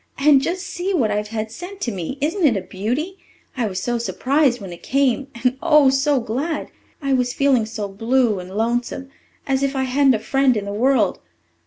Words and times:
And 0.17 0.41
just 0.41 0.65
see 0.65 0.95
what 0.95 1.11
I've 1.11 1.27
had 1.27 1.51
sent 1.51 1.79
to 1.81 1.91
me! 1.91 2.17
Isn't 2.19 2.43
it 2.43 2.57
a 2.57 2.61
beauty? 2.65 3.19
I 3.55 3.67
was 3.67 3.79
so 3.79 3.99
surprised 3.99 4.59
when 4.59 4.73
it 4.73 4.81
came 4.81 5.27
and, 5.35 5.59
oh, 5.61 5.91
so 5.91 6.19
glad! 6.19 6.69
I 7.03 7.13
was 7.13 7.35
feeling 7.35 7.67
so 7.67 7.87
blue 7.87 8.39
and 8.39 8.49
lonesome 8.49 9.09
as 9.45 9.61
if 9.61 9.75
I 9.75 9.83
hadn't 9.83 10.15
a 10.15 10.19
friend 10.19 10.57
in 10.57 10.65
the 10.65 10.73
world. 10.73 11.19